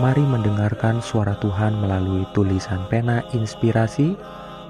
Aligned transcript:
Mari 0.00 0.24
mendengarkan 0.24 1.04
suara 1.04 1.36
Tuhan 1.36 1.76
melalui 1.76 2.24
tulisan 2.32 2.88
pena 2.88 3.20
inspirasi 3.36 4.16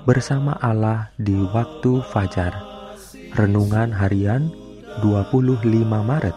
bersama 0.02 0.58
Allah 0.58 1.14
di 1.14 1.38
waktu 1.54 2.02
fajar. 2.10 2.50
Renungan 3.38 3.94
harian 3.94 4.50
25 4.98 5.62
Maret 5.86 6.34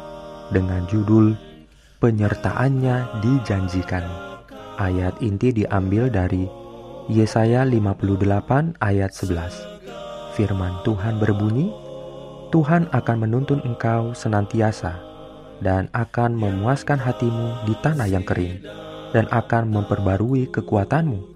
dengan 0.53 0.85
judul 0.85 1.34
Penyertaannya 1.98 3.26
dijanjikan. 3.26 4.05
Ayat 4.77 5.17
inti 5.23 5.49
diambil 5.49 6.12
dari 6.12 6.45
Yesaya 7.09 7.65
58 7.65 8.77
ayat 8.77 9.09
11. 9.09 10.38
Firman 10.38 10.77
Tuhan 10.85 11.17
berbunyi, 11.17 11.73
Tuhan 12.54 12.85
akan 12.93 13.17
menuntun 13.17 13.65
engkau 13.65 14.13
senantiasa 14.13 15.14
dan 15.63 15.87
akan 15.95 16.35
memuaskan 16.35 16.99
hatimu 16.99 17.63
di 17.63 17.79
tanah 17.79 18.11
yang 18.11 18.27
kering, 18.27 18.59
dan 19.15 19.31
akan 19.31 19.71
memperbarui 19.71 20.51
kekuatanmu. 20.51 21.31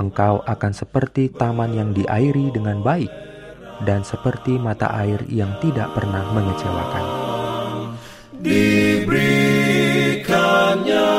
Engkau 0.00 0.40
akan 0.48 0.72
seperti 0.72 1.28
taman 1.28 1.76
yang 1.76 1.92
diairi 1.92 2.48
dengan 2.48 2.80
baik, 2.80 3.12
dan 3.84 4.00
seperti 4.00 4.56
mata 4.56 4.88
air 4.96 5.20
yang 5.28 5.52
tidak 5.60 5.92
pernah 5.92 6.24
mengecewakan. 6.32 7.04
Diberikannya 8.40 11.12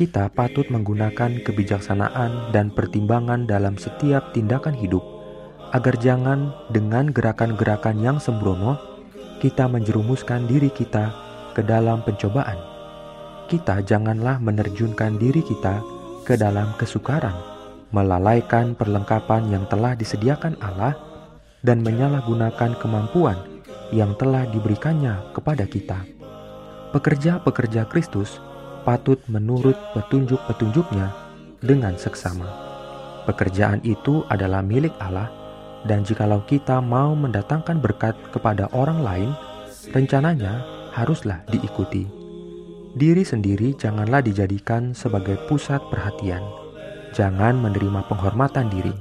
kita 0.00 0.32
patut 0.32 0.64
menggunakan 0.72 1.44
kebijaksanaan 1.44 2.56
dan 2.56 2.72
pertimbangan 2.72 3.44
dalam 3.44 3.76
setiap 3.76 4.32
tindakan 4.32 4.72
hidup, 4.72 5.04
agar 5.76 5.92
jangan 6.00 6.56
dengan 6.72 7.12
gerakan-gerakan 7.12 8.00
yang 8.00 8.16
sembrono 8.16 8.80
kita 9.44 9.68
menjerumuskan 9.68 10.48
diri 10.48 10.72
kita 10.72 11.12
ke 11.52 11.60
dalam 11.60 12.00
pencobaan. 12.00 12.56
Kita 13.52 13.84
janganlah 13.84 14.40
menerjunkan 14.40 15.20
diri 15.20 15.44
kita 15.44 15.84
ke 16.24 16.32
dalam 16.32 16.72
kesukaran, 16.80 17.36
melalaikan 17.92 18.72
perlengkapan 18.72 19.52
yang 19.52 19.68
telah 19.68 19.92
disediakan 19.92 20.56
Allah, 20.64 20.96
dan 21.60 21.84
menyalahgunakan 21.84 22.72
kemampuan 22.80 23.36
yang 23.92 24.16
telah 24.16 24.48
diberikannya 24.48 25.36
kepada 25.36 25.68
kita. 25.68 26.08
Pekerja-pekerja 26.96 27.84
Kristus 27.84 28.40
patut 28.82 29.20
menurut 29.28 29.76
petunjuk-petunjuknya 29.92 31.08
dengan 31.60 31.94
seksama. 31.96 32.48
Pekerjaan 33.28 33.84
itu 33.84 34.24
adalah 34.32 34.64
milik 34.64 34.96
Allah, 34.98 35.28
dan 35.84 36.04
jikalau 36.04 36.44
kita 36.44 36.80
mau 36.80 37.12
mendatangkan 37.16 37.80
berkat 37.80 38.16
kepada 38.32 38.68
orang 38.72 39.00
lain, 39.00 39.30
rencananya 39.92 40.64
haruslah 40.92 41.44
diikuti. 41.48 42.08
Diri 42.90 43.22
sendiri 43.22 43.78
janganlah 43.78 44.18
dijadikan 44.18 44.90
sebagai 44.96 45.38
pusat 45.46 45.78
perhatian. 45.94 46.42
Jangan 47.14 47.54
menerima 47.62 48.02
penghormatan 48.10 48.66
diri. 48.66 48.94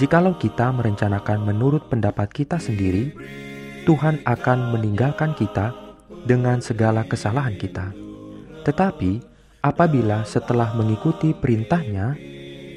Jikalau 0.00 0.36
kita 0.40 0.72
merencanakan 0.72 1.44
menurut 1.44 1.84
pendapat 1.92 2.32
kita 2.32 2.56
sendiri, 2.56 3.12
Tuhan 3.84 4.20
akan 4.24 4.72
meninggalkan 4.72 5.36
kita 5.36 5.72
dengan 6.24 6.60
segala 6.64 7.04
kesalahan 7.04 7.56
kita. 7.56 8.07
Tetapi 8.68 9.24
apabila 9.64 10.28
setelah 10.28 10.76
mengikuti 10.76 11.32
perintahnya, 11.32 12.12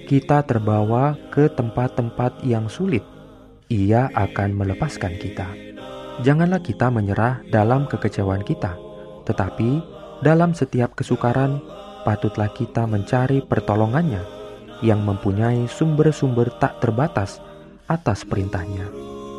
kita 0.08 0.40
terbawa 0.48 1.20
ke 1.36 1.52
tempat-tempat 1.52 2.48
yang 2.48 2.72
sulit, 2.72 3.04
ia 3.68 4.08
akan 4.16 4.56
melepaskan 4.56 5.20
kita. 5.20 5.52
Janganlah 6.24 6.64
kita 6.64 6.88
menyerah 6.88 7.44
dalam 7.52 7.92
kekecewaan 7.92 8.48
kita, 8.48 8.80
tetapi 9.28 9.84
dalam 10.24 10.56
setiap 10.56 10.96
kesukaran 10.96 11.60
patutlah 12.08 12.52
kita 12.52 12.88
mencari 12.88 13.44
pertolongannya 13.44 14.24
yang 14.80 15.04
mempunyai 15.04 15.68
sumber-sumber 15.68 16.56
tak 16.56 16.80
terbatas 16.80 17.44
atas 17.92 18.24
perintahnya. 18.24 18.88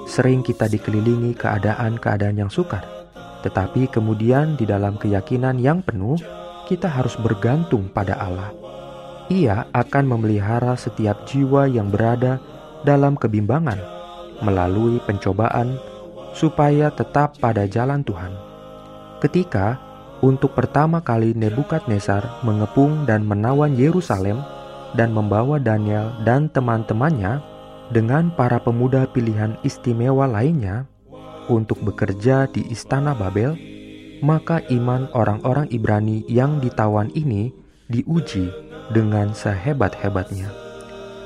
Sering 0.04 0.44
kita 0.44 0.68
dikelilingi 0.68 1.32
keadaan-keadaan 1.38 2.40
yang 2.44 2.50
sukar, 2.50 2.82
tetapi 3.42 3.90
kemudian 3.90 4.54
di 4.58 4.66
dalam 4.66 4.98
keyakinan 4.98 5.58
yang 5.58 5.82
penuh, 5.82 6.18
kita 6.66 6.86
harus 6.90 7.18
bergantung 7.18 7.90
pada 7.90 8.18
Allah. 8.18 8.50
Ia 9.32 9.70
akan 9.72 10.04
memelihara 10.16 10.76
setiap 10.76 11.24
jiwa 11.24 11.70
yang 11.70 11.88
berada 11.88 12.42
dalam 12.82 13.14
kebimbangan 13.14 13.78
melalui 14.42 14.98
pencobaan 15.06 15.78
supaya 16.34 16.90
tetap 16.90 17.38
pada 17.38 17.64
jalan 17.70 18.02
Tuhan. 18.02 18.34
Ketika 19.22 19.78
untuk 20.22 20.54
pertama 20.54 21.02
kali 21.02 21.34
Nebukadnezar 21.34 22.42
mengepung 22.42 23.06
dan 23.06 23.22
menawan 23.22 23.74
Yerusalem 23.78 24.42
dan 24.98 25.14
membawa 25.14 25.62
Daniel 25.62 26.12
dan 26.26 26.50
teman-temannya 26.50 27.42
dengan 27.94 28.32
para 28.34 28.58
pemuda 28.58 29.06
pilihan 29.10 29.56
istimewa 29.62 30.26
lainnya 30.26 30.88
untuk 31.50 31.82
bekerja 31.82 32.48
di 32.48 32.64
istana 32.70 33.12
Babel, 33.12 33.58
maka 34.22 34.62
iman 34.70 35.10
orang-orang 35.12 35.66
Ibrani 35.74 36.22
yang 36.30 36.62
ditawan 36.62 37.10
ini 37.12 37.50
diuji 37.90 38.48
dengan 38.94 39.34
sehebat-hebatnya. 39.34 40.46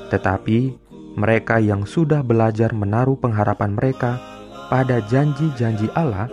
Tetapi 0.09 0.73
mereka 1.13 1.61
yang 1.61 1.85
sudah 1.85 2.25
belajar 2.25 2.73
menaruh 2.73 3.15
pengharapan 3.21 3.77
mereka 3.77 4.17
pada 4.67 4.99
janji-janji 5.05 5.93
Allah 5.93 6.27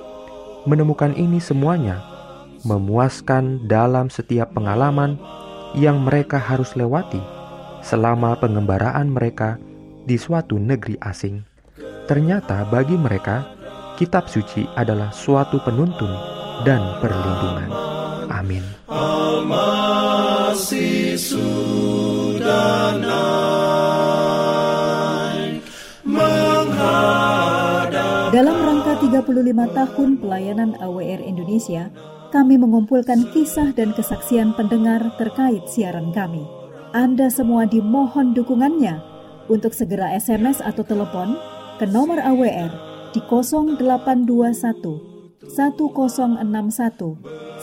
menemukan 0.65 1.13
ini 1.15 1.39
semuanya 1.39 2.01
memuaskan 2.65 3.69
dalam 3.69 4.09
setiap 4.09 4.57
pengalaman 4.57 5.21
yang 5.77 6.01
mereka 6.01 6.41
harus 6.41 6.73
lewati 6.73 7.21
selama 7.85 8.41
pengembaraan 8.41 9.13
mereka 9.13 9.61
di 10.09 10.17
suatu 10.17 10.57
negeri 10.57 10.97
asing. 11.05 11.45
Ternyata 12.09 12.65
bagi 12.73 12.97
mereka 12.97 13.45
kitab 14.01 14.33
suci 14.33 14.65
adalah 14.77 15.13
suatu 15.13 15.61
penuntun 15.61 16.44
dan 16.63 16.83
perlindungan. 17.03 17.71
Amin. 18.31 18.65
Dalam 28.35 28.57
rangka 28.67 28.95
35 28.99 29.79
tahun 29.79 30.11
pelayanan 30.19 30.71
AWR 30.83 31.23
Indonesia, 31.23 31.91
kami 32.35 32.59
mengumpulkan 32.59 33.31
kisah 33.31 33.71
dan 33.75 33.95
kesaksian 33.95 34.59
pendengar 34.59 35.03
terkait 35.19 35.63
siaran 35.71 36.11
kami. 36.11 36.43
Anda 36.91 37.31
semua 37.31 37.67
dimohon 37.67 38.35
dukungannya 38.35 38.99
untuk 39.47 39.71
segera 39.71 40.15
SMS 40.19 40.59
atau 40.59 40.83
telepon 40.83 41.39
ke 41.79 41.87
nomor 41.87 42.19
AWR 42.19 42.71
di 43.15 43.23
0821 43.23 45.14
1061 45.49 47.19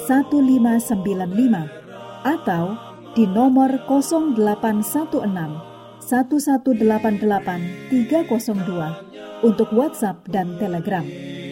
1595 0.08 1.82
atau 2.22 2.78
di 3.12 3.28
nomor 3.28 3.84
0816 3.90 5.72
1188 6.02 7.92
302 7.92 9.46
untuk 9.46 9.70
WhatsApp 9.74 10.22
dan 10.30 10.58
Telegram. 10.58 11.06